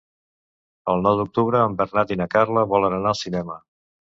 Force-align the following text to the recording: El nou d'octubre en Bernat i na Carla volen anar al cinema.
El 0.93 1.03
nou 1.09 1.19
d'octubre 1.19 1.61
en 1.65 1.77
Bernat 1.81 2.15
i 2.15 2.17
na 2.23 2.29
Carla 2.37 2.67
volen 2.75 2.99
anar 2.99 3.13
al 3.17 3.21
cinema. 3.25 3.63